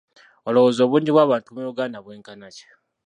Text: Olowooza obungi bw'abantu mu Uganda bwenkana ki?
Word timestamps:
Olowooza 0.47 0.81
obungi 0.83 1.11
bw'abantu 1.11 1.49
mu 1.55 1.61
Uganda 1.71 1.97
bwenkana 2.03 2.47
ki? 2.55 2.65